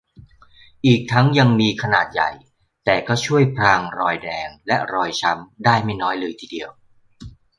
[0.85, 2.29] อีกทั้งยังมีขนาดใหญ่
[2.85, 6.69] แต่ก็ช่วยพรางรอยแดง และรอยช้ำได้ไม่น้อยเลยทีเดียว